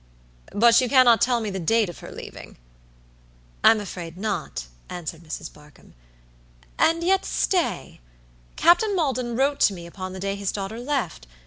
[0.55, 2.57] "But you cannot tell me the date of her leaving?"
[3.63, 5.53] "I'm afraid not," answered Mrs.
[5.53, 5.93] Barkamb;
[6.79, 8.01] "and yet, stay.
[8.55, 11.27] Captain Maldon wrote to me upon the day his daughter left.